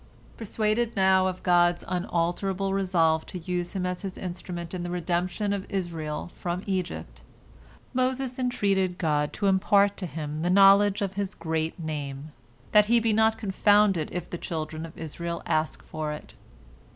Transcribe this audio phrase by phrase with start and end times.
[0.37, 5.53] "Persuaded now of God's unalterable resolve to use him as His instrument in the redemption
[5.53, 7.21] of Israel from Egypt,
[7.93, 12.31] Moses entreated God to impart to him the knowledge of His Great Name,
[12.71, 16.33] that he be not confounded if the children of Israel ask for it.